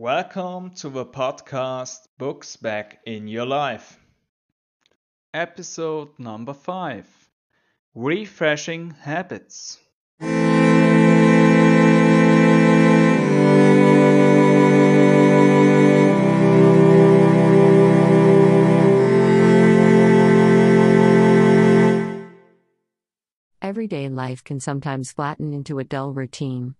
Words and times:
Welcome 0.00 0.70
to 0.76 0.90
the 0.90 1.04
podcast 1.04 2.06
Books 2.18 2.54
Back 2.54 3.00
in 3.04 3.26
Your 3.26 3.46
Life. 3.46 3.98
Episode 5.34 6.10
number 6.20 6.54
5 6.54 7.28
Refreshing 7.96 8.90
Habits. 8.90 9.80
Everyday 23.60 24.08
life 24.08 24.44
can 24.44 24.60
sometimes 24.60 25.10
flatten 25.10 25.52
into 25.52 25.80
a 25.80 25.84
dull 25.84 26.12
routine. 26.12 26.76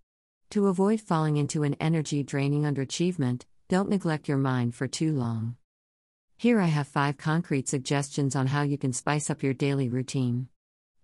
To 0.53 0.69
avoid 0.69 1.03
falling 1.03 1.37
into 1.37 1.63
an 1.63 1.77
energy 1.79 2.23
draining 2.23 2.63
underachievement, 2.63 3.43
don't 3.69 3.91
neglect 3.91 4.29
your 4.29 4.39
mind 4.39 4.75
for 4.75 4.89
too 4.89 5.13
long. 5.13 5.57
Here 6.39 6.59
I 6.59 6.67
have 6.67 6.89
five 6.89 7.19
concrete 7.19 7.69
suggestions 7.69 8.35
on 8.35 8.47
how 8.47 8.63
you 8.63 8.79
can 8.79 8.95
spice 8.95 9.29
up 9.29 9.43
your 9.43 9.53
daily 9.53 9.91
routine. 9.91 10.49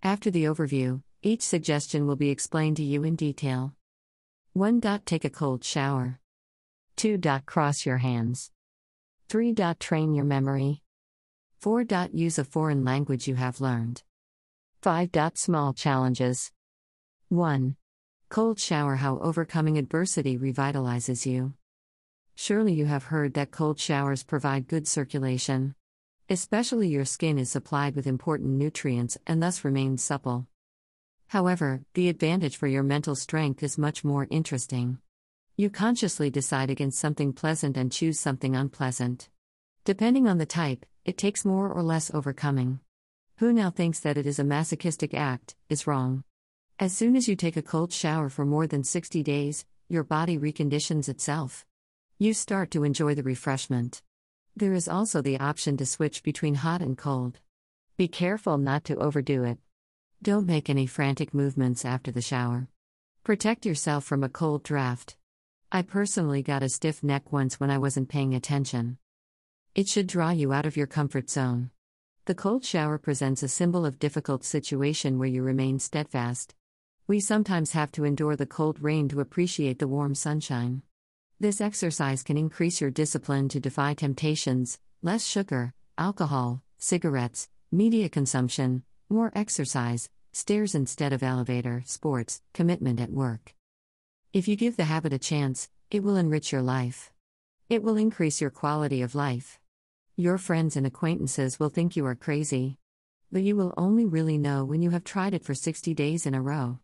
After 0.01 0.31
the 0.31 0.45
overview, 0.45 1.03
each 1.21 1.43
suggestion 1.43 2.07
will 2.07 2.15
be 2.15 2.31
explained 2.31 2.77
to 2.77 2.83
you 2.83 3.03
in 3.03 3.15
detail. 3.15 3.75
1. 4.53 4.81
Take 5.05 5.25
a 5.25 5.29
cold 5.29 5.63
shower. 5.63 6.19
2. 6.95 7.19
Cross 7.45 7.85
your 7.85 7.97
hands. 7.97 8.49
3. 9.29 9.53
Train 9.79 10.15
your 10.15 10.25
memory. 10.25 10.81
4. 11.59 11.85
Use 12.13 12.39
a 12.39 12.43
foreign 12.43 12.83
language 12.83 13.27
you 13.27 13.35
have 13.35 13.61
learned. 13.61 14.01
5. 14.81 15.09
Small 15.35 15.73
challenges. 15.73 16.51
1. 17.29 17.75
Cold 18.27 18.59
shower 18.59 18.95
How 18.95 19.19
overcoming 19.19 19.77
adversity 19.77 20.37
revitalizes 20.37 21.25
you. 21.25 21.53
Surely 22.33 22.73
you 22.73 22.85
have 22.85 23.05
heard 23.05 23.35
that 23.35 23.51
cold 23.51 23.79
showers 23.79 24.23
provide 24.23 24.67
good 24.67 24.87
circulation. 24.87 25.75
Especially 26.27 26.87
your 26.87 27.05
skin 27.05 27.37
is 27.37 27.51
supplied 27.51 27.95
with 27.95 28.07
important 28.07 28.49
nutrients 28.49 29.15
and 29.27 29.43
thus 29.43 29.63
remains 29.63 30.03
supple. 30.03 30.47
However, 31.27 31.83
the 31.93 32.09
advantage 32.09 32.57
for 32.57 32.67
your 32.67 32.81
mental 32.81 33.15
strength 33.15 33.61
is 33.61 33.77
much 33.77 34.03
more 34.03 34.27
interesting. 34.31 34.97
You 35.55 35.69
consciously 35.69 36.31
decide 36.31 36.71
against 36.71 36.99
something 36.99 37.31
pleasant 37.31 37.77
and 37.77 37.91
choose 37.91 38.19
something 38.19 38.55
unpleasant. 38.55 39.29
Depending 39.85 40.27
on 40.27 40.39
the 40.39 40.47
type, 40.47 40.85
it 41.05 41.17
takes 41.17 41.45
more 41.45 41.71
or 41.71 41.83
less 41.83 42.13
overcoming. 42.13 42.79
Who 43.37 43.53
now 43.53 43.69
thinks 43.69 43.99
that 43.99 44.17
it 44.17 44.25
is 44.25 44.39
a 44.39 44.43
masochistic 44.43 45.13
act 45.13 45.55
is 45.69 45.85
wrong. 45.85 46.23
As 46.77 46.91
soon 46.91 47.15
as 47.15 47.25
you 47.29 47.37
take 47.37 47.55
a 47.55 47.61
cold 47.61 47.93
shower 47.93 48.27
for 48.27 48.45
more 48.45 48.67
than 48.67 48.83
60 48.83 49.23
days, 49.23 49.65
your 49.87 50.03
body 50.03 50.37
reconditions 50.37 51.07
itself. 51.07 51.65
You 52.19 52.33
start 52.33 52.69
to 52.71 52.83
enjoy 52.83 53.15
the 53.15 53.23
refreshment. 53.23 54.01
There 54.57 54.73
is 54.73 54.89
also 54.89 55.21
the 55.21 55.39
option 55.39 55.77
to 55.77 55.85
switch 55.85 56.21
between 56.21 56.55
hot 56.55 56.81
and 56.81 56.97
cold. 56.97 57.39
Be 57.95 58.09
careful 58.09 58.57
not 58.57 58.83
to 58.85 58.97
overdo 58.97 59.45
it. 59.45 59.57
Don't 60.21 60.45
make 60.45 60.69
any 60.69 60.85
frantic 60.85 61.33
movements 61.33 61.85
after 61.85 62.11
the 62.11 62.21
shower. 62.21 62.67
Protect 63.23 63.65
yourself 63.65 64.03
from 64.03 64.21
a 64.21 64.27
cold 64.27 64.61
draft. 64.61 65.15
I 65.71 65.81
personally 65.81 66.43
got 66.43 66.61
a 66.61 66.67
stiff 66.67 67.01
neck 67.01 67.31
once 67.31 67.57
when 67.57 67.71
I 67.71 67.77
wasn't 67.77 68.09
paying 68.09 68.35
attention. 68.35 68.97
It 69.75 69.87
should 69.87 70.07
draw 70.07 70.31
you 70.31 70.51
out 70.51 70.65
of 70.65 70.75
your 70.75 70.87
comfort 70.87 71.29
zone. 71.29 71.71
The 72.25 72.35
cold 72.35 72.65
shower 72.65 72.97
presents 72.97 73.43
a 73.43 73.47
symbol 73.47 73.85
of 73.85 73.97
difficult 73.97 74.43
situation 74.43 75.17
where 75.17 75.29
you 75.29 75.41
remain 75.41 75.79
steadfast. 75.79 76.53
We 77.07 77.19
sometimes 77.19 77.73
have 77.73 77.91
to 77.91 78.03
endure 78.03 78.35
the 78.35 78.47
cold 78.47 78.81
rain 78.81 79.09
to 79.09 79.19
appreciate 79.19 79.77
the 79.77 79.87
warm 79.87 80.15
sunshine. 80.15 80.81
This 81.39 81.61
exercise 81.61 82.23
can 82.23 82.35
increase 82.35 82.81
your 82.81 82.89
discipline 82.89 83.47
to 83.49 83.59
defy 83.59 83.93
temptations, 83.93 84.79
less 85.03 85.23
sugar, 85.23 85.75
alcohol, 85.99 86.63
cigarettes, 86.79 87.47
media 87.71 88.09
consumption, 88.09 88.81
more 89.07 89.31
exercise, 89.35 90.09
stairs 90.33 90.73
instead 90.73 91.13
of 91.13 91.21
elevator, 91.21 91.83
sports, 91.85 92.41
commitment 92.55 92.99
at 92.99 93.11
work. 93.11 93.53
If 94.33 94.47
you 94.47 94.55
give 94.55 94.75
the 94.75 94.85
habit 94.85 95.13
a 95.13 95.19
chance, 95.19 95.69
it 95.91 96.01
will 96.01 96.15
enrich 96.15 96.51
your 96.51 96.63
life. 96.63 97.11
It 97.69 97.83
will 97.83 97.97
increase 97.97 98.41
your 98.41 98.49
quality 98.49 99.03
of 99.03 99.13
life. 99.13 99.59
Your 100.15 100.39
friends 100.39 100.75
and 100.75 100.87
acquaintances 100.87 101.59
will 101.59 101.69
think 101.69 101.95
you 101.95 102.07
are 102.07 102.15
crazy. 102.15 102.79
But 103.31 103.43
you 103.43 103.55
will 103.55 103.75
only 103.77 104.05
really 104.05 104.39
know 104.39 104.65
when 104.65 104.81
you 104.81 104.89
have 104.89 105.03
tried 105.03 105.35
it 105.35 105.43
for 105.43 105.53
60 105.53 105.93
days 105.93 106.25
in 106.25 106.33
a 106.33 106.41
row. 106.41 106.79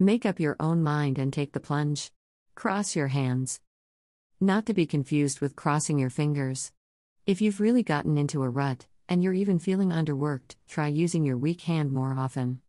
Make 0.00 0.24
up 0.24 0.38
your 0.38 0.54
own 0.60 0.84
mind 0.84 1.18
and 1.18 1.32
take 1.32 1.52
the 1.52 1.58
plunge. 1.58 2.12
Cross 2.54 2.94
your 2.94 3.08
hands. 3.08 3.60
Not 4.40 4.64
to 4.66 4.74
be 4.74 4.86
confused 4.86 5.40
with 5.40 5.56
crossing 5.56 5.98
your 5.98 6.08
fingers. 6.08 6.70
If 7.26 7.40
you've 7.40 7.58
really 7.58 7.82
gotten 7.82 8.16
into 8.16 8.44
a 8.44 8.48
rut, 8.48 8.86
and 9.08 9.24
you're 9.24 9.34
even 9.34 9.58
feeling 9.58 9.88
underworked, 9.88 10.54
try 10.68 10.86
using 10.86 11.24
your 11.24 11.36
weak 11.36 11.62
hand 11.62 11.90
more 11.90 12.14
often. 12.16 12.60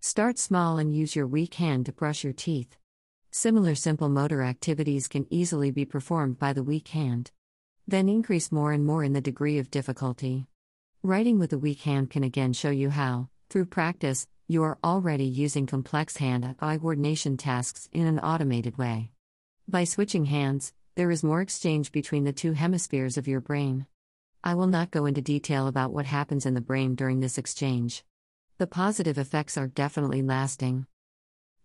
Start 0.00 0.40
small 0.40 0.78
and 0.78 0.92
use 0.92 1.14
your 1.14 1.28
weak 1.28 1.54
hand 1.54 1.86
to 1.86 1.92
brush 1.92 2.24
your 2.24 2.32
teeth. 2.32 2.76
Similar 3.30 3.76
simple 3.76 4.08
motor 4.08 4.42
activities 4.42 5.06
can 5.06 5.28
easily 5.30 5.70
be 5.70 5.84
performed 5.84 6.40
by 6.40 6.52
the 6.52 6.64
weak 6.64 6.88
hand. 6.88 7.30
Then 7.86 8.08
increase 8.08 8.50
more 8.50 8.72
and 8.72 8.84
more 8.84 9.04
in 9.04 9.12
the 9.12 9.20
degree 9.20 9.58
of 9.58 9.70
difficulty. 9.70 10.48
Writing 11.04 11.38
with 11.38 11.52
a 11.52 11.58
weak 11.58 11.82
hand 11.82 12.10
can 12.10 12.24
again 12.24 12.52
show 12.52 12.70
you 12.70 12.90
how, 12.90 13.28
through 13.50 13.66
practice, 13.66 14.26
you 14.52 14.62
are 14.62 14.78
already 14.84 15.24
using 15.24 15.64
complex 15.64 16.18
hand 16.18 16.54
eye 16.60 16.76
coordination 16.76 17.38
tasks 17.38 17.88
in 17.90 18.06
an 18.06 18.18
automated 18.18 18.76
way. 18.76 19.10
By 19.66 19.84
switching 19.84 20.26
hands, 20.26 20.74
there 20.94 21.10
is 21.10 21.24
more 21.24 21.40
exchange 21.40 21.90
between 21.90 22.24
the 22.24 22.34
two 22.34 22.52
hemispheres 22.52 23.16
of 23.16 23.26
your 23.26 23.40
brain. 23.40 23.86
I 24.44 24.54
will 24.54 24.66
not 24.66 24.90
go 24.90 25.06
into 25.06 25.22
detail 25.22 25.68
about 25.68 25.90
what 25.94 26.04
happens 26.04 26.44
in 26.44 26.52
the 26.52 26.60
brain 26.60 26.94
during 26.94 27.20
this 27.20 27.38
exchange. 27.38 28.04
The 28.58 28.66
positive 28.66 29.16
effects 29.16 29.56
are 29.56 29.68
definitely 29.68 30.20
lasting. 30.20 30.86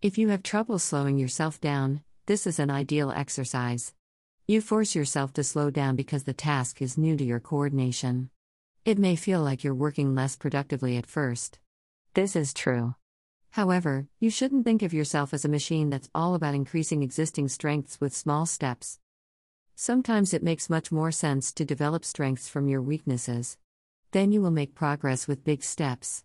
If 0.00 0.16
you 0.16 0.28
have 0.30 0.42
trouble 0.42 0.78
slowing 0.78 1.18
yourself 1.18 1.60
down, 1.60 2.02
this 2.24 2.46
is 2.46 2.58
an 2.58 2.70
ideal 2.70 3.10
exercise. 3.10 3.92
You 4.46 4.62
force 4.62 4.94
yourself 4.94 5.34
to 5.34 5.44
slow 5.44 5.68
down 5.68 5.94
because 5.94 6.24
the 6.24 6.32
task 6.32 6.80
is 6.80 6.96
new 6.96 7.18
to 7.18 7.24
your 7.24 7.40
coordination. 7.40 8.30
It 8.86 8.98
may 8.98 9.14
feel 9.14 9.42
like 9.42 9.62
you're 9.62 9.74
working 9.74 10.14
less 10.14 10.36
productively 10.36 10.96
at 10.96 11.04
first. 11.04 11.58
This 12.18 12.34
is 12.34 12.52
true. 12.52 12.96
However, 13.50 14.08
you 14.18 14.28
shouldn't 14.28 14.64
think 14.64 14.82
of 14.82 14.92
yourself 14.92 15.32
as 15.32 15.44
a 15.44 15.48
machine 15.48 15.88
that's 15.88 16.10
all 16.12 16.34
about 16.34 16.52
increasing 16.52 17.04
existing 17.04 17.46
strengths 17.46 18.00
with 18.00 18.12
small 18.12 18.44
steps. 18.44 18.98
Sometimes 19.76 20.34
it 20.34 20.42
makes 20.42 20.68
much 20.68 20.90
more 20.90 21.12
sense 21.12 21.52
to 21.52 21.64
develop 21.64 22.04
strengths 22.04 22.48
from 22.48 22.66
your 22.66 22.82
weaknesses. 22.82 23.56
Then 24.10 24.32
you 24.32 24.42
will 24.42 24.50
make 24.50 24.74
progress 24.74 25.28
with 25.28 25.44
big 25.44 25.62
steps. 25.62 26.24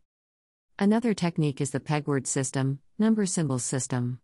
Another 0.79 1.13
technique 1.13 1.61
is 1.61 1.69
the 1.69 1.79
pegword 1.79 2.25
system, 2.25 2.79
number 2.97 3.27
symbol 3.27 3.59
system. 3.59 4.19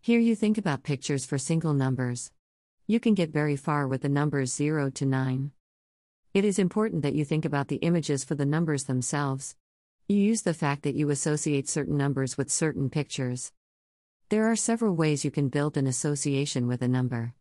Here 0.00 0.20
you 0.20 0.34
think 0.34 0.56
about 0.56 0.82
pictures 0.82 1.26
for 1.26 1.36
single 1.36 1.74
numbers. 1.74 2.30
You 2.86 3.00
can 3.00 3.12
get 3.12 3.28
very 3.28 3.56
far 3.56 3.86
with 3.86 4.00
the 4.00 4.08
numbers 4.08 4.54
0 4.54 4.88
to 4.92 5.04
9. 5.04 5.50
It 6.32 6.46
is 6.46 6.58
important 6.58 7.02
that 7.02 7.14
you 7.14 7.26
think 7.26 7.44
about 7.44 7.68
the 7.68 7.76
images 7.76 8.24
for 8.24 8.34
the 8.34 8.46
numbers 8.46 8.84
themselves. 8.84 9.56
You 10.08 10.18
use 10.18 10.42
the 10.42 10.54
fact 10.54 10.84
that 10.84 10.94
you 10.94 11.10
associate 11.10 11.68
certain 11.68 11.96
numbers 11.96 12.38
with 12.38 12.48
certain 12.48 12.90
pictures. 12.90 13.50
There 14.28 14.48
are 14.48 14.54
several 14.54 14.94
ways 14.94 15.24
you 15.24 15.32
can 15.32 15.48
build 15.48 15.76
an 15.76 15.88
association 15.88 16.68
with 16.68 16.80
a 16.80 16.86
number 16.86 17.34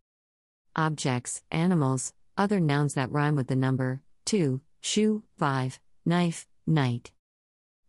objects, 0.75 1.43
animals, 1.51 2.11
other 2.35 2.59
nouns 2.59 2.95
that 2.95 3.11
rhyme 3.11 3.35
with 3.35 3.47
the 3.47 3.55
number, 3.55 4.01
2, 4.25 4.61
shoe, 4.81 5.21
5, 5.37 5.79
knife, 6.07 6.47
night. 6.65 7.11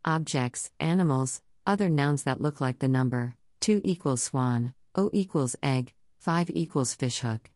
Objects, 0.05 0.71
animals, 0.79 1.41
other 1.67 1.89
nouns 1.89 2.25
that 2.25 2.43
look 2.43 2.61
like 2.61 2.79
the 2.79 2.87
number, 2.87 3.35
2 3.63 3.81
equals 3.83 4.23
swan, 4.23 4.75
O 4.95 5.09
equals 5.15 5.57
egg, 5.63 5.95
5 6.19 6.51
equals 6.51 6.93
fishhook. 6.93 7.51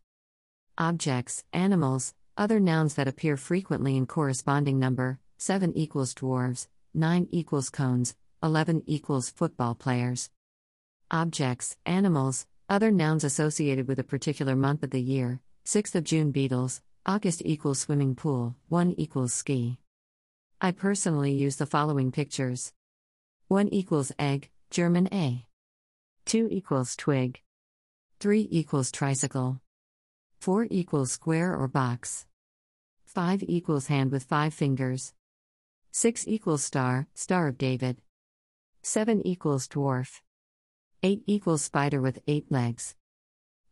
Objects, 0.79 1.45
animals, 1.53 2.15
other 2.39 2.59
nouns 2.59 2.95
that 2.95 3.07
appear 3.07 3.37
frequently 3.37 3.95
in 3.99 4.07
corresponding 4.07 4.79
number, 4.79 5.19
7 5.37 5.77
equals 5.77 6.15
dwarves, 6.15 6.67
9 6.95 7.29
equals 7.31 7.71
cones, 7.71 8.17
11 8.43 8.83
equals 8.87 9.31
football 9.31 9.75
players. 9.75 10.29
Objects, 11.11 11.77
animals, 11.87 12.47
other 12.69 12.91
nouns 12.91 13.23
associated 13.23 13.87
with 13.87 13.99
a 13.99 14.05
particular 14.05 14.57
month 14.57 14.83
of 14.83 14.91
the 14.91 15.01
year, 15.01 15.41
6th 15.65 15.95
of 15.95 16.05
June 16.05 16.33
beetles, 16.33 16.83
August 17.07 17.43
equals 17.45 17.79
swimming 17.79 18.15
pool, 18.15 18.57
1 18.69 18.95
equals 18.99 19.33
ski. 19.33 19.79
I 20.61 20.73
personally 20.73 21.33
use 21.33 21.57
the 21.57 21.67
following 21.67 22.13
pictures 22.13 22.73
1 23.49 23.69
equals 23.69 24.13
egg, 24.19 24.51
German 24.71 25.09
A. 25.13 25.47
2 26.27 26.49
equals 26.51 26.95
twig. 26.97 27.41
3 28.21 28.49
equals 28.51 28.93
tricycle. 28.93 29.61
4 30.41 30.67
equals 30.71 31.13
square 31.13 31.57
or 31.57 31.67
box. 31.67 32.27
5 33.07 33.43
equals 33.45 33.87
hand 33.87 34.13
with 34.13 34.25
5 34.25 34.55
fingers. 34.55 35.13
6 35.93 36.29
equals 36.29 36.63
star, 36.63 37.09
Star 37.15 37.49
of 37.49 37.59
David. 37.59 38.01
7 38.83 39.27
equals 39.27 39.67
dwarf. 39.67 40.21
8 41.03 41.25
equals 41.27 41.63
spider 41.63 42.01
with 42.01 42.21
8 42.29 42.47
legs. 42.49 42.95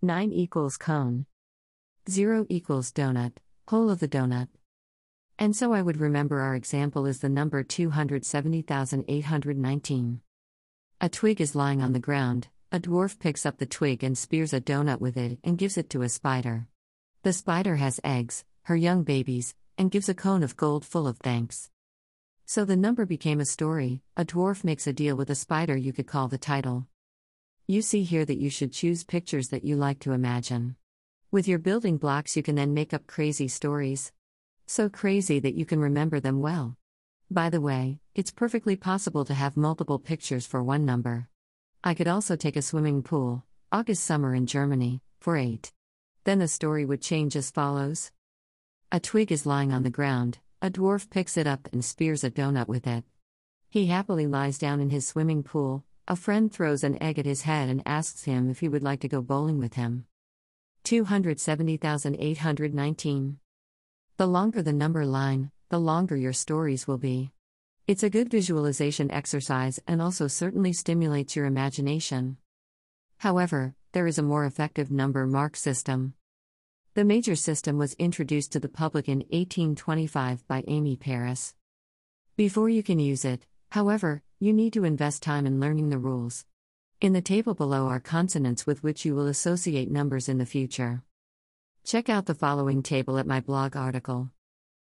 9 0.03 0.33
equals 0.33 0.77
cone. 0.77 1.27
0 2.11 2.45
equals 2.49 2.91
donut, 2.91 3.35
hole 3.69 3.89
of 3.89 4.01
the 4.01 4.09
donut. 4.09 4.49
And 5.39 5.55
so 5.55 5.73
I 5.73 5.81
would 5.81 6.01
remember 6.01 6.41
our 6.41 6.57
example 6.57 7.07
is 7.07 7.21
the 7.21 7.29
number 7.29 7.63
270,819. 7.63 10.21
A 11.01 11.09
twig 11.09 11.41
is 11.41 11.55
lying 11.55 11.81
on 11.81 11.93
the 11.93 12.01
ground, 12.01 12.49
a 12.73 12.81
dwarf 12.81 13.21
picks 13.21 13.47
up 13.47 13.59
the 13.59 13.67
twig 13.67 14.03
and 14.03 14.19
spears 14.19 14.53
a 14.53 14.61
donut 14.61 15.01
with 15.01 15.17
it 15.17 15.39
and 15.45 15.57
gives 15.57 15.79
it 15.79 15.89
to 15.91 16.03
a 16.03 16.09
spider. 16.09 16.67
The 17.23 17.33
spider 17.33 17.77
has 17.77 18.01
eggs, 18.03 18.45
her 18.63 18.75
young 18.75 19.05
babies, 19.05 19.55
and 19.79 19.93
gives 19.93 20.09
a 20.09 20.15
cone 20.15 20.43
of 20.43 20.57
gold 20.57 20.85
full 20.85 21.07
of 21.07 21.19
thanks. 21.19 21.71
So 22.51 22.65
the 22.65 22.79
number 22.79 23.05
became 23.05 23.41
a 23.41 23.45
story, 23.45 24.01
a 24.17 24.25
dwarf 24.25 24.65
makes 24.65 24.87
a 24.87 24.93
deal 24.95 25.17
with 25.17 25.29
a 25.29 25.35
spider, 25.35 25.77
you 25.77 25.93
could 25.93 26.07
call 26.07 26.29
the 26.29 26.39
title. 26.39 26.87
You 27.67 27.83
see 27.83 28.05
here 28.05 28.25
that 28.25 28.39
you 28.39 28.49
should 28.49 28.73
choose 28.73 29.05
pictures 29.05 29.51
that 29.51 29.67
you 29.67 29.77
like 29.77 29.99
to 30.01 30.13
imagine. 30.13 30.77
With 31.31 31.47
your 31.47 31.59
building 31.59 31.99
blocks, 31.99 32.39
you 32.39 32.43
can 32.43 32.55
then 32.55 32.73
make 32.73 32.95
up 32.95 33.07
crazy 33.07 33.49
stories. 33.49 34.13
So 34.67 34.89
crazy 34.89 35.39
that 35.41 35.57
you 35.57 35.67
can 35.67 35.79
remember 35.79 36.21
them 36.21 36.41
well. 36.41 36.79
By 37.31 37.51
the 37.51 37.61
way, 37.61 38.01
it's 38.15 38.31
perfectly 38.31 38.77
possible 38.77 39.27
to 39.27 39.35
have 39.35 39.59
multiple 39.59 39.99
pictures 39.99 40.47
for 40.47 40.63
one 40.63 40.87
number. 40.87 41.29
I 41.85 41.93
could 41.93 42.09
also 42.09 42.35
take 42.35 42.57
a 42.57 42.63
swimming 42.63 43.03
pool, 43.03 43.45
August 43.71 44.05
summer 44.05 44.35
in 44.35 44.47
Germany, 44.47 45.03
for 45.21 45.37
8. 45.37 45.71
Then 46.25 46.39
the 46.39 46.49
story 46.49 46.87
would 46.87 47.03
change 47.03 47.37
as 47.37 47.51
follows 47.51 48.11
A 48.91 49.01
twig 49.01 49.31
is 49.33 49.45
lying 49.45 49.71
on 49.71 49.83
the 49.83 49.91
ground, 49.91 50.39
a 50.61 50.71
dwarf 50.71 51.09
picks 51.09 51.37
it 51.37 51.47
up 51.47 51.69
and 51.73 51.85
spears 51.85 52.25
a 52.25 52.31
donut 52.31 52.67
with 52.67 52.85
it. 52.87 53.05
He 53.71 53.87
happily 53.87 54.27
lies 54.27 54.59
down 54.59 54.81
in 54.81 54.91
his 54.91 55.07
swimming 55.07 55.45
pool. 55.45 55.85
A 56.09 56.17
friend 56.17 56.53
throws 56.53 56.83
an 56.83 57.01
egg 57.03 57.19
at 57.19 57.27
his 57.27 57.43
head 57.43 57.69
and 57.69 57.83
asks 57.87 58.25
him 58.25 58.51
if 58.51 58.59
he 58.61 58.69
would 58.69 58.83
like 58.83 59.01
to 59.01 59.09
go 59.09 59.23
bowling 59.23 59.59
with 59.59 59.75
him. 59.75 60.07
270,819. 60.85 63.39
The 64.17 64.27
longer 64.27 64.63
the 64.63 64.73
number 64.73 65.07
line, 65.07 65.53
the 65.69 65.79
longer 65.79 66.17
your 66.17 66.33
stories 66.33 66.89
will 66.89 66.99
be. 66.99 67.31
It's 67.87 68.03
a 68.03 68.11
good 68.11 68.31
visualization 68.31 69.13
exercise 69.13 69.79
and 69.87 70.03
also 70.03 70.27
certainly 70.27 70.73
stimulates 70.73 71.37
your 71.37 71.47
imagination. 71.47 72.39
However, 73.19 73.75
there 73.93 74.07
is 74.07 74.19
a 74.19 74.23
more 74.23 74.45
effective 74.45 74.91
number 74.91 75.27
mark 75.27 75.57
system. 75.57 76.15
The 76.99 77.05
major 77.05 77.37
system 77.37 77.79
was 77.79 77.95
introduced 77.95 78.51
to 78.51 78.59
the 78.59 78.69
public 78.69 79.07
in 79.09 79.19
1825 79.31 80.45
by 80.49 80.63
Aimé 80.63 80.99
Paris. 80.99 81.55
Before 82.37 82.69
you 82.69 82.83
can 82.83 82.99
use 82.99 83.25
it, 83.25 83.47
however, 83.71 84.21
you 84.41 84.53
need 84.53 84.73
to 84.73 84.83
invest 84.83 85.23
time 85.23 85.47
in 85.47 85.61
learning 85.61 85.91
the 85.91 85.99
rules. 85.99 86.45
In 87.01 87.13
the 87.13 87.23
table 87.23 87.55
below 87.55 87.87
are 87.87 88.01
consonants 88.01 88.67
with 88.67 88.83
which 88.83 89.05
you 89.05 89.15
will 89.15 89.29
associate 89.29 89.89
numbers 89.89 90.29
in 90.29 90.39
the 90.39 90.45
future. 90.45 91.05
Check 91.85 92.09
out 92.09 92.27
the 92.27 92.35
following 92.35 92.83
table 92.83 93.17
at 93.19 93.29
my 93.29 93.39
blog 93.39 93.77
article. 93.77 94.33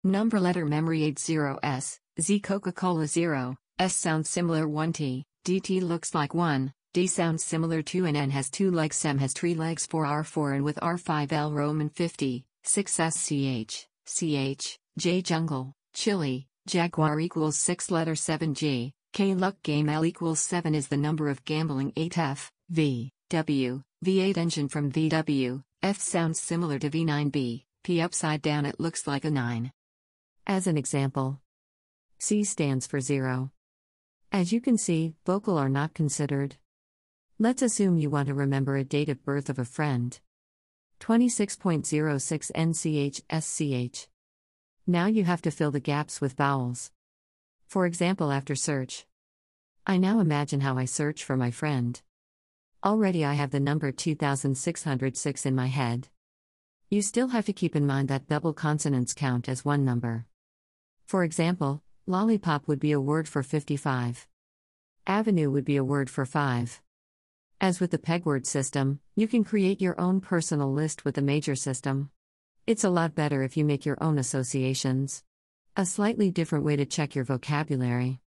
Number 0.01 0.39
letter 0.39 0.65
memory 0.65 1.01
80S, 1.01 1.99
Z 2.21 2.39
Coca 2.39 2.71
Cola 2.71 3.07
0, 3.07 3.57
S 3.77 3.93
sounds 3.93 4.29
similar 4.29 4.65
1T, 4.65 5.23
DT 5.43 5.81
looks 5.81 6.15
like 6.15 6.33
1, 6.33 6.71
D 6.91 7.05
sounds 7.05 7.43
similar 7.43 7.83
to 7.83 8.05
an 8.07 8.15
N 8.15 8.31
has 8.31 8.49
two 8.49 8.71
legs 8.71 8.95
SEM 8.95 9.19
has 9.19 9.31
three 9.33 9.53
legs 9.53 9.85
4R4 9.85 10.55
and 10.55 10.63
with 10.63 10.77
R5L 10.77 11.53
Roman 11.53 11.89
50, 11.89 12.45
6SCH, 12.65 13.85
CH, 14.07 14.79
J 14.97 15.21
Jungle, 15.21 15.73
Chili, 15.93 16.47
Jaguar 16.67 17.19
equals 17.19 17.59
6 17.59 17.91
letter 17.91 18.13
7G, 18.13 18.91
K 19.13 19.35
Luck 19.35 19.61
Game 19.61 19.87
L 19.87 20.03
equals 20.03 20.39
7 20.39 20.73
is 20.73 20.87
the 20.87 20.97
number 20.97 21.29
of 21.29 21.45
gambling 21.45 21.91
8F, 21.91 22.49
V, 22.71 23.11
W, 23.29 23.83
V8 24.03 24.37
engine 24.37 24.67
from 24.67 24.91
VW, 24.91 25.61
F 25.83 25.99
sounds 25.99 26.41
similar 26.41 26.79
to 26.79 26.89
V9B, 26.89 27.65
P 27.83 28.01
upside 28.01 28.41
down 28.41 28.65
it 28.65 28.79
looks 28.79 29.05
like 29.05 29.25
a 29.25 29.29
9. 29.29 29.71
As 30.47 30.65
an 30.65 30.75
example, 30.75 31.39
C 32.17 32.43
stands 32.43 32.87
for 32.87 32.99
0. 32.99 33.51
As 34.31 34.51
you 34.51 34.59
can 34.59 34.79
see, 34.79 35.13
vocal 35.23 35.55
are 35.59 35.69
not 35.69 35.93
considered. 35.93 36.57
Let's 37.41 37.61
assume 37.61 37.97
you 37.97 38.09
want 38.09 38.27
to 38.27 38.33
remember 38.33 38.75
a 38.75 38.83
date 38.83 39.07
of 39.07 39.23
birth 39.23 39.49
of 39.49 39.57
a 39.57 39.63
friend. 39.63 40.19
26.06 40.99 42.51
NCH 42.51 43.21
SCH. 43.31 44.09
Now 44.85 45.05
you 45.05 45.23
have 45.23 45.41
to 45.43 45.49
fill 45.49 45.71
the 45.71 45.79
gaps 45.79 46.19
with 46.19 46.33
vowels. 46.33 46.91
For 47.65 47.85
example, 47.85 48.33
after 48.33 48.55
search. 48.55 49.05
I 49.87 49.95
now 49.95 50.19
imagine 50.19 50.59
how 50.59 50.77
I 50.77 50.83
search 50.83 51.23
for 51.23 51.37
my 51.37 51.49
friend. 51.49 52.01
Already 52.83 53.23
I 53.23 53.35
have 53.35 53.51
the 53.51 53.61
number 53.61 53.93
2606 53.93 55.45
in 55.45 55.55
my 55.55 55.67
head. 55.67 56.09
You 56.89 57.01
still 57.01 57.29
have 57.29 57.45
to 57.45 57.53
keep 57.53 57.73
in 57.73 57.87
mind 57.87 58.09
that 58.09 58.27
double 58.27 58.51
consonants 58.51 59.13
count 59.13 59.47
as 59.47 59.63
one 59.63 59.85
number. 59.85 60.25
For 61.05 61.23
example, 61.23 61.83
lollipop 62.05 62.67
would 62.67 62.81
be 62.81 62.91
a 62.91 62.99
word 62.99 63.29
for 63.29 63.43
55. 63.43 64.27
Avenue 65.07 65.49
would 65.49 65.63
be 65.63 65.77
a 65.77 65.85
word 65.85 66.09
for 66.09 66.25
5. 66.25 66.81
As 67.61 67.81
with 67.81 67.91
the 67.91 67.97
pegword 67.97 68.45
system, 68.45 69.01
you 69.17 69.27
can 69.27 69.43
create 69.43 69.81
your 69.81 69.99
own 69.99 70.21
personal 70.21 70.71
list 70.71 71.03
with 71.03 71.15
the 71.15 71.21
major 71.21 71.55
system. 71.55 72.09
It's 72.65 72.85
a 72.85 72.89
lot 72.89 73.15
better 73.15 73.43
if 73.43 73.57
you 73.57 73.65
make 73.65 73.85
your 73.85 74.01
own 74.01 74.17
associations. 74.17 75.25
A 75.75 75.85
slightly 75.85 76.31
different 76.31 76.63
way 76.63 76.77
to 76.77 76.85
check 76.85 77.15
your 77.15 77.25
vocabulary. 77.25 78.21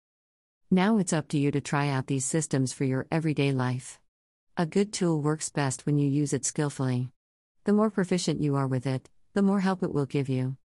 Now 0.71 0.99
it's 0.99 1.15
up 1.15 1.29
to 1.29 1.39
you 1.39 1.51
to 1.51 1.63
try 1.63 1.89
out 1.89 2.09
these 2.09 2.27
systems 2.27 2.75
for 2.75 2.85
your 2.85 3.07
everyday 3.11 3.53
life. 3.53 3.99
A 4.59 4.67
good 4.67 4.93
tool 4.93 5.23
works 5.23 5.49
best 5.49 5.87
when 5.87 5.97
you 5.97 6.11
use 6.11 6.35
it 6.35 6.45
skillfully. 6.45 7.09
The 7.65 7.73
more 7.73 7.89
proficient 7.89 8.43
you 8.43 8.57
are 8.57 8.67
with 8.67 8.87
it, 8.87 9.09
the 9.33 9.41
more 9.41 9.61
help 9.61 9.83
it 9.83 9.95
will 9.95 10.05
give 10.05 10.29
you. 10.29 10.59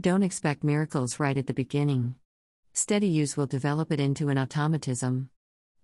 Don't 0.00 0.24
expect 0.24 0.64
miracles 0.64 1.20
right 1.20 1.38
at 1.38 1.46
the 1.46 1.54
beginning. 1.54 2.16
Steady 2.72 3.06
use 3.06 3.36
will 3.36 3.46
develop 3.46 3.92
it 3.92 4.00
into 4.00 4.28
an 4.28 4.38
automatism. 4.38 5.30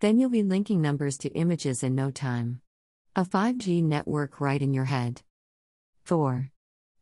Then 0.00 0.18
you'll 0.18 0.30
be 0.30 0.42
linking 0.42 0.82
numbers 0.82 1.16
to 1.18 1.28
images 1.30 1.82
in 1.82 1.94
no 1.94 2.10
time. 2.10 2.60
A 3.16 3.24
5G 3.24 3.82
network 3.82 4.40
right 4.40 4.60
in 4.60 4.74
your 4.74 4.86
head. 4.86 5.22
4. 6.02 6.50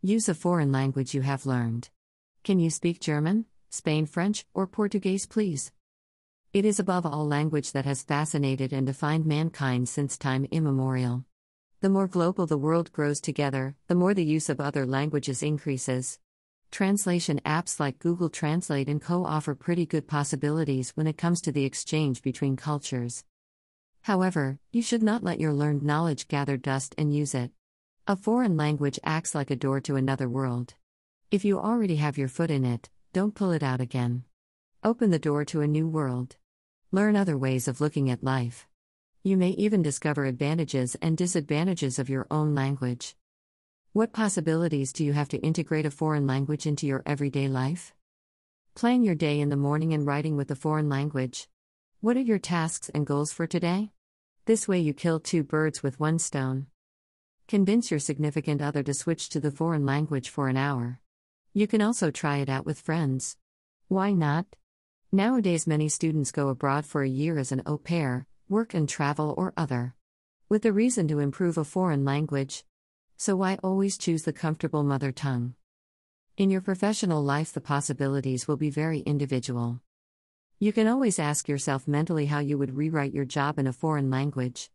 Use 0.03 0.29
a 0.29 0.35
foreign 0.35 0.71
language 0.71 1.15
you 1.15 1.23
have 1.23 1.47
learned. 1.47 1.89
Can 2.45 2.59
you 2.59 2.71
speak 2.71 3.01
German, 3.01 3.47
Spain 3.71 4.07
French, 4.07 4.45
or 4.53 4.67
Portuguese, 4.67 5.27
please? 5.27 5.73
It 6.53 6.65
is 6.65 6.79
above 6.79 7.07
all 7.07 7.27
language 7.27 7.73
that 7.73 7.87
has 7.87 8.03
fascinated 8.03 8.73
and 8.73 8.87
defined 8.87 9.25
mankind 9.25 9.89
since 9.89 10.19
time 10.19 10.47
immemorial. 10.51 11.25
The 11.81 11.89
more 11.89 12.07
global 12.07 12.47
the 12.47 12.59
world 12.59 12.93
grows 12.93 13.21
together, 13.21 13.75
the 13.89 13.95
more 13.95 14.13
the 14.13 14.25
use 14.25 14.49
of 14.49 14.61
other 14.61 14.85
languages 14.85 15.43
increases. 15.43 16.19
Translation 16.73 17.38
apps 17.45 17.79
like 17.79 17.99
Google 17.99 18.31
Translate 18.31 18.88
and 18.88 18.99
Co 18.99 19.26
offer 19.26 19.55
pretty 19.55 19.85
good 19.85 20.09
possibilities 20.09 20.93
when 20.95 21.07
it 21.07 21.19
comes 21.19 21.43
to 21.43 21.52
the 21.52 21.67
exchange 21.67 22.23
between 22.23 22.57
cultures. 22.57 23.25
However, 24.00 24.59
you 24.73 24.81
should 24.81 25.02
not 25.02 25.23
let 25.23 25.38
your 25.38 25.52
learned 25.52 25.83
knowledge 25.83 26.29
gather 26.29 26.57
dust 26.57 26.95
and 26.97 27.14
use 27.14 27.35
it. 27.35 27.50
A 28.07 28.17
foreign 28.17 28.57
language 28.57 28.99
acts 29.05 29.35
like 29.35 29.50
a 29.50 29.55
door 29.55 29.83
to 29.83 29.97
another 29.97 30.31
world. 30.31 30.73
If 31.31 31.45
you 31.45 31.61
already 31.61 31.97
have 31.97 32.17
your 32.17 32.29
foot 32.29 32.50
in 32.50 32.64
it, 32.64 32.88
don't 33.12 33.35
pull 33.35 33.52
it 33.52 33.62
out 33.62 33.83
again. 33.83 34.25
Open 34.83 35.11
the 35.11 35.19
door 35.19 35.45
to 35.45 35.61
a 35.61 35.69
new 35.69 35.87
world. 35.87 36.37
Learn 36.91 37.17
other 37.17 37.37
ways 37.37 37.69
of 37.69 37.83
looking 37.83 38.09
at 38.09 38.25
life. 38.25 38.67
You 39.23 39.37
may 39.37 39.50
even 39.50 39.83
discover 39.83 40.25
advantages 40.25 40.97
and 41.02 41.19
disadvantages 41.19 41.99
of 41.99 42.09
your 42.09 42.26
own 42.31 42.55
language. 42.55 43.14
What 43.95 44.15
possibilities 44.15 44.91
do 44.91 45.05
you 45.05 45.13
have 45.13 45.29
to 45.29 45.37
integrate 45.37 45.85
a 45.85 45.91
foreign 45.91 46.27
language 46.27 46.65
into 46.65 46.87
your 46.87 47.03
everyday 47.05 47.47
life? 47.47 47.93
Plan 48.75 49.03
your 49.03 49.15
day 49.15 49.39
in 49.39 49.51
the 49.51 49.57
morning 49.57 49.93
and 49.93 50.07
writing 50.07 50.35
with 50.35 50.49
the 50.49 50.57
foreign 50.57 50.89
language. 50.89 51.47
What 52.01 52.17
are 52.17 52.21
your 52.21 52.39
tasks 52.39 52.89
and 52.95 53.07
goals 53.07 53.35
for 53.35 53.47
today? 53.47 53.91
This 54.47 54.67
way 54.67 54.79
you 54.79 54.95
kill 54.95 55.21
two 55.21 55.43
birds 55.43 55.83
with 55.83 56.01
one 56.01 56.19
stone. 56.19 56.69
Convince 57.49 57.91
your 57.91 58.01
significant 58.01 58.63
other 58.63 58.83
to 58.83 58.95
switch 58.95 59.29
to 59.29 59.41
the 59.41 59.51
foreign 59.51 59.85
language 59.85 60.31
for 60.31 60.49
an 60.49 60.57
hour. 60.57 60.99
You 61.53 61.67
can 61.67 61.83
also 61.83 62.11
try 62.11 62.39
it 62.39 62.49
out 62.49 62.65
with 62.65 62.81
friends. 62.81 63.37
Why 63.89 64.15
not? 64.15 64.47
Nowadays, 65.13 65.67
many 65.67 65.91
students 65.91 66.33
go 66.33 66.49
abroad 66.49 66.87
for 66.87 67.03
a 67.03 67.09
year 67.11 67.37
as 67.37 67.53
an 67.53 67.61
au 67.67 67.77
pair, 67.77 68.27
work 68.49 68.73
and 68.73 68.89
travel, 68.89 69.35
or 69.37 69.53
other. 69.55 69.95
With 70.49 70.65
a 70.65 70.73
reason 70.73 71.09
to 71.09 71.19
improve 71.19 71.59
a 71.59 71.65
foreign 71.65 72.07
language. 72.07 72.65
So, 73.25 73.37
why 73.37 73.57
always 73.62 73.99
choose 73.99 74.25
the 74.25 74.33
comfortable 74.33 74.83
mother 74.83 75.12
tongue? 75.12 75.55
In 76.37 76.50
your 76.50 76.61
professional 76.61 77.23
life, 77.23 77.52
the 77.52 77.61
possibilities 77.61 78.49
will 78.49 78.57
be 78.57 78.69
very 78.69 78.99
individual. 78.99 79.81
You 80.59 80.73
can 80.73 80.88
always 80.88 81.21
ask 81.21 81.49
yourself 81.49 81.87
mentally 81.87 82.26
how 82.26 82.41
you 82.41 82.59
would 82.59 82.76
rewrite 82.76 83.14
your 83.14 83.25
job 83.25 83.61
in 83.61 83.69
a 83.69 83.73
foreign 83.73 84.11
language. 84.11 84.73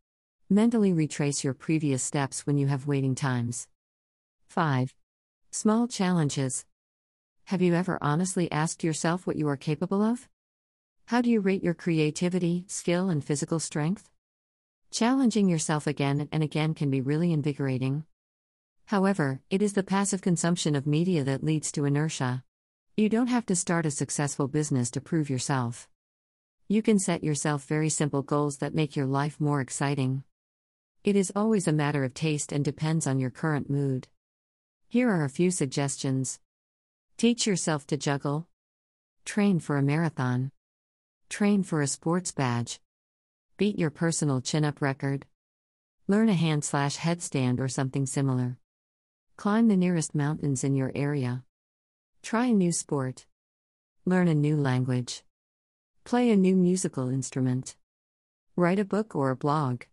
Mentally 0.49 0.93
retrace 0.93 1.43
your 1.43 1.53
previous 1.53 2.01
steps 2.01 2.47
when 2.47 2.57
you 2.57 2.67
have 2.67 2.87
waiting 2.87 3.15
times. 3.15 3.67
5. 4.47 4.95
Small 5.51 5.85
challenges. 5.89 6.65
Have 7.47 7.61
you 7.61 7.73
ever 7.73 7.97
honestly 7.99 8.49
asked 8.49 8.81
yourself 8.81 9.27
what 9.27 9.35
you 9.35 9.49
are 9.49 9.57
capable 9.57 10.01
of? 10.01 10.29
How 11.07 11.19
do 11.21 11.29
you 11.29 11.41
rate 11.41 11.65
your 11.65 11.73
creativity, 11.73 12.63
skill, 12.69 13.09
and 13.09 13.21
physical 13.21 13.59
strength? 13.59 14.09
Challenging 14.89 15.49
yourself 15.49 15.85
again 15.85 16.29
and 16.31 16.43
again 16.43 16.73
can 16.73 16.89
be 16.89 17.01
really 17.01 17.33
invigorating. 17.33 18.05
However, 18.87 19.41
it 19.49 19.61
is 19.61 19.73
the 19.73 19.83
passive 19.83 20.21
consumption 20.21 20.73
of 20.73 20.87
media 20.87 21.21
that 21.25 21.43
leads 21.43 21.73
to 21.73 21.83
inertia. 21.83 22.45
You 22.95 23.09
don't 23.09 23.27
have 23.27 23.45
to 23.47 23.55
start 23.55 23.85
a 23.85 23.91
successful 23.91 24.47
business 24.47 24.89
to 24.91 25.01
prove 25.01 25.29
yourself. 25.29 25.89
You 26.69 26.81
can 26.81 26.97
set 26.97 27.21
yourself 27.21 27.65
very 27.65 27.89
simple 27.89 28.21
goals 28.21 28.59
that 28.59 28.73
make 28.73 28.95
your 28.95 29.05
life 29.05 29.41
more 29.41 29.59
exciting. 29.59 30.23
It 31.03 31.17
is 31.17 31.33
always 31.35 31.67
a 31.67 31.73
matter 31.73 32.05
of 32.05 32.13
taste 32.13 32.53
and 32.53 32.63
depends 32.63 33.05
on 33.05 33.19
your 33.19 33.29
current 33.29 33.69
mood. 33.69 34.07
Here 34.87 35.09
are 35.09 35.25
a 35.25 35.29
few 35.29 35.51
suggestions. 35.51 36.39
Teach 37.17 37.45
yourself 37.45 37.85
to 37.87 37.97
juggle. 37.97 38.47
Train 39.25 39.59
for 39.59 39.75
a 39.75 39.83
marathon. 39.83 40.51
Train 41.27 41.61
for 41.61 41.81
a 41.81 41.87
sports 41.87 42.31
badge. 42.31 42.79
Beat 43.57 43.77
your 43.77 43.89
personal 43.89 44.39
chin 44.39 44.63
up 44.63 44.81
record. 44.81 45.25
Learn 46.07 46.29
a 46.29 46.33
hand 46.33 46.63
slash 46.63 46.95
headstand 46.95 47.59
or 47.59 47.67
something 47.67 48.05
similar. 48.05 48.57
Climb 49.37 49.67
the 49.67 49.77
nearest 49.77 50.15
mountains 50.15 50.63
in 50.63 50.75
your 50.75 50.91
area. 50.95 51.43
Try 52.23 52.47
a 52.47 52.53
new 52.53 52.71
sport. 52.71 53.27
Learn 54.03 54.27
a 54.27 54.33
new 54.33 54.57
language. 54.57 55.23
Play 56.03 56.31
a 56.31 56.35
new 56.35 56.55
musical 56.55 57.09
instrument. 57.09 57.75
Write 58.55 58.79
a 58.79 58.83
book 58.83 59.15
or 59.15 59.29
a 59.29 59.35
blog. 59.35 59.83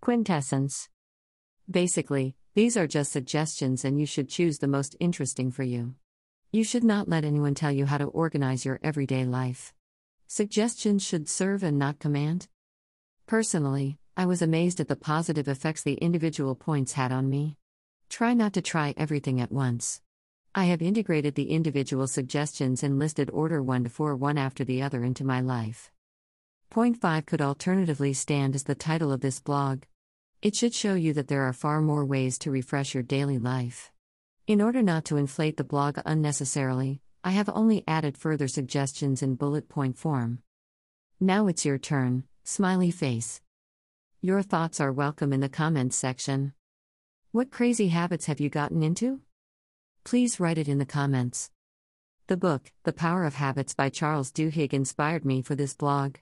Quintessence. 0.00 0.88
Basically, 1.68 2.36
these 2.54 2.76
are 2.76 2.86
just 2.86 3.10
suggestions 3.10 3.84
and 3.84 3.98
you 3.98 4.06
should 4.06 4.28
choose 4.28 4.60
the 4.60 4.68
most 4.68 4.94
interesting 5.00 5.50
for 5.50 5.64
you. 5.64 5.96
You 6.52 6.62
should 6.62 6.84
not 6.84 7.08
let 7.08 7.24
anyone 7.24 7.56
tell 7.56 7.72
you 7.72 7.86
how 7.86 7.98
to 7.98 8.04
organize 8.04 8.64
your 8.64 8.78
everyday 8.84 9.24
life. 9.24 9.74
Suggestions 10.28 11.04
should 11.04 11.28
serve 11.28 11.64
and 11.64 11.76
not 11.76 11.98
command. 11.98 12.46
Personally, 13.26 13.98
I 14.16 14.26
was 14.26 14.42
amazed 14.42 14.78
at 14.78 14.86
the 14.86 14.94
positive 14.94 15.48
effects 15.48 15.82
the 15.82 15.94
individual 15.94 16.54
points 16.54 16.92
had 16.92 17.10
on 17.10 17.28
me. 17.28 17.56
Try 18.10 18.34
not 18.34 18.52
to 18.54 18.60
try 18.60 18.92
everything 18.96 19.40
at 19.40 19.52
once. 19.52 20.02
I 20.52 20.64
have 20.64 20.82
integrated 20.82 21.36
the 21.36 21.50
individual 21.50 22.08
suggestions 22.08 22.82
in 22.82 22.98
listed 22.98 23.30
order 23.30 23.62
1 23.62 23.84
to 23.84 23.90
4, 23.90 24.16
one 24.16 24.36
after 24.36 24.64
the 24.64 24.82
other, 24.82 25.04
into 25.04 25.24
my 25.24 25.40
life. 25.40 25.92
Point 26.70 27.00
5 27.00 27.24
could 27.24 27.40
alternatively 27.40 28.12
stand 28.12 28.56
as 28.56 28.64
the 28.64 28.74
title 28.74 29.12
of 29.12 29.20
this 29.20 29.38
blog. 29.38 29.84
It 30.42 30.56
should 30.56 30.74
show 30.74 30.94
you 30.94 31.12
that 31.12 31.28
there 31.28 31.44
are 31.44 31.52
far 31.52 31.80
more 31.80 32.04
ways 32.04 32.36
to 32.40 32.50
refresh 32.50 32.94
your 32.94 33.04
daily 33.04 33.38
life. 33.38 33.92
In 34.48 34.60
order 34.60 34.82
not 34.82 35.04
to 35.06 35.16
inflate 35.16 35.56
the 35.56 35.64
blog 35.64 35.98
unnecessarily, 36.04 37.00
I 37.22 37.30
have 37.30 37.48
only 37.48 37.84
added 37.86 38.18
further 38.18 38.48
suggestions 38.48 39.22
in 39.22 39.36
bullet 39.36 39.68
point 39.68 39.96
form. 39.96 40.40
Now 41.20 41.46
it's 41.46 41.64
your 41.64 41.78
turn, 41.78 42.24
smiley 42.42 42.90
face. 42.90 43.40
Your 44.20 44.42
thoughts 44.42 44.80
are 44.80 44.92
welcome 44.92 45.32
in 45.32 45.40
the 45.40 45.48
comments 45.48 45.96
section. 45.96 46.54
What 47.32 47.52
crazy 47.52 47.90
habits 47.90 48.26
have 48.26 48.40
you 48.40 48.50
gotten 48.50 48.82
into? 48.82 49.20
Please 50.02 50.40
write 50.40 50.58
it 50.58 50.66
in 50.66 50.78
the 50.78 50.84
comments. 50.84 51.48
The 52.26 52.36
book, 52.36 52.72
The 52.82 52.92
Power 52.92 53.22
of 53.22 53.34
Habits 53.34 53.72
by 53.72 53.88
Charles 53.88 54.32
Duhigg, 54.32 54.72
inspired 54.72 55.24
me 55.24 55.40
for 55.40 55.54
this 55.54 55.72
blog. 55.72 56.16